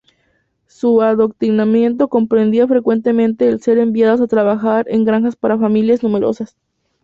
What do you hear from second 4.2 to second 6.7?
a trabajar en granjas para familias numerosas.